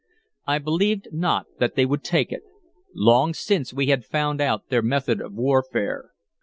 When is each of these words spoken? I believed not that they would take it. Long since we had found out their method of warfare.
I 0.47 0.57
believed 0.57 1.09
not 1.11 1.45
that 1.59 1.75
they 1.75 1.85
would 1.85 2.03
take 2.03 2.31
it. 2.31 2.41
Long 2.95 3.35
since 3.35 3.71
we 3.71 3.85
had 3.93 4.03
found 4.03 4.41
out 4.41 4.69
their 4.69 4.81
method 4.81 5.21
of 5.21 5.33
warfare. 5.35 6.09